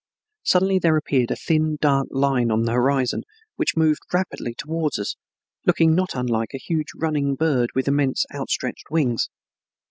[0.41, 3.21] Suddenly there appeared a thin dark line on the horizon
[3.55, 5.15] which moved rapidly towards us,
[5.67, 9.29] looking not unlike a huge running bird with immense outstretched wings.